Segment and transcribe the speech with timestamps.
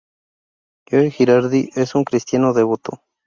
[0.89, 3.03] Joe Girardi es un cristiano devoto.